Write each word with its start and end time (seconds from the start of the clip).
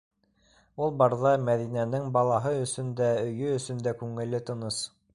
Ул 0.85 0.95
барҙа 1.01 1.33
Мәҙинәнең 1.51 2.09
балаһы 2.17 2.57
өсөн 2.65 2.91
дә, 3.03 3.13
өйө 3.29 3.55
өсөн 3.63 3.87
дә 3.89 3.97
күңеле 4.03 4.45
тыныс. 4.51 4.87